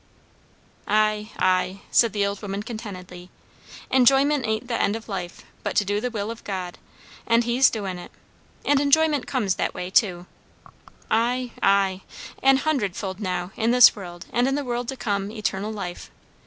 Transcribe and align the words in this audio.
"Ay, 0.87 1.29
ay," 1.37 1.81
said 1.91 2.11
the 2.11 2.25
old 2.25 2.41
woman 2.41 2.63
contentedly; 2.63 3.29
"enjoyment 3.91 4.43
ain't 4.47 4.67
the 4.67 4.81
end 4.81 4.95
of 4.95 5.07
life, 5.07 5.43
but 5.61 5.75
to 5.75 5.85
do 5.85 6.01
the 6.01 6.09
will 6.09 6.31
of 6.31 6.43
God; 6.43 6.79
and 7.27 7.43
he's 7.43 7.69
doin' 7.69 7.99
it. 7.99 8.09
And 8.65 8.79
enjoyment 8.79 9.27
comes 9.27 9.53
that 9.57 9.75
way, 9.75 9.91
too; 9.91 10.25
ay, 11.11 11.51
ay! 11.61 12.01
'an 12.41 12.57
hundred 12.57 12.95
fold 12.95 13.19
now, 13.19 13.51
in 13.55 13.69
this 13.69 13.95
world, 13.95 14.25
and 14.33 14.47
in 14.47 14.55
the 14.55 14.65
world 14.65 14.87
to 14.87 14.97
come 14.97 15.29
eternal 15.31 15.71
life.' 15.71 16.09